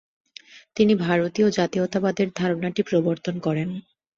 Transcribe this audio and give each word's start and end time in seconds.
তিনি 0.77 0.93
ভারতীয় 1.05 1.47
জাতীয়তাবাদের 1.49 2.27
ধারণাটি 2.35 2.81
প্রবর্তন 2.83 3.35
করেন। 3.39 3.69